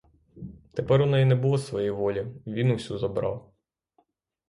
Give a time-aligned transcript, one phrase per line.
[0.73, 3.53] Тепер у неї не було своєї волі— він усю забрав.